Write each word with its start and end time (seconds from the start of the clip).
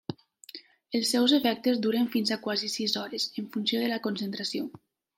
Els 0.99 1.11
seus 1.15 1.35
efectes 1.37 1.83
duren 1.85 2.09
fins 2.17 2.33
a 2.33 2.39
quasi 2.49 2.73
sis 2.79 2.99
hores, 3.05 3.31
en 3.43 3.55
funció 3.55 3.87
de 3.87 3.95
la 3.97 4.05
concentració. 4.11 4.69